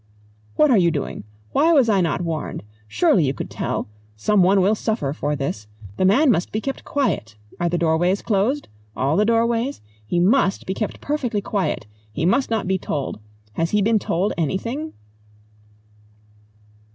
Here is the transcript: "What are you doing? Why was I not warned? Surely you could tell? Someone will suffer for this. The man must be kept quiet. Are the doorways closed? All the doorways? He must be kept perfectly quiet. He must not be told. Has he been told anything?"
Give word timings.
"What 0.55 0.71
are 0.71 0.79
you 0.79 0.89
doing? 0.89 1.25
Why 1.51 1.73
was 1.73 1.87
I 1.87 2.01
not 2.01 2.21
warned? 2.21 2.63
Surely 2.87 3.23
you 3.23 3.35
could 3.35 3.51
tell? 3.51 3.87
Someone 4.15 4.59
will 4.59 4.73
suffer 4.73 5.13
for 5.13 5.35
this. 5.35 5.67
The 5.97 6.05
man 6.05 6.31
must 6.31 6.51
be 6.51 6.59
kept 6.59 6.83
quiet. 6.83 7.35
Are 7.59 7.69
the 7.69 7.77
doorways 7.77 8.23
closed? 8.23 8.67
All 8.97 9.15
the 9.15 9.25
doorways? 9.25 9.79
He 10.03 10.19
must 10.19 10.65
be 10.65 10.73
kept 10.73 11.01
perfectly 11.01 11.39
quiet. 11.39 11.85
He 12.11 12.25
must 12.25 12.49
not 12.49 12.65
be 12.67 12.79
told. 12.79 13.19
Has 13.53 13.69
he 13.69 13.81
been 13.83 13.99
told 13.99 14.33
anything?" 14.39 14.93